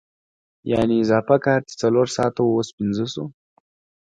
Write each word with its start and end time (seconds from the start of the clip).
یانې 0.71 0.95
اضافي 1.03 1.37
کار 1.45 1.59
چې 1.69 1.73
څلور 1.81 2.07
ساعته 2.15 2.39
وو 2.43 2.55
اوس 2.57 2.69
پنځه 2.77 3.05
شو 3.13 3.25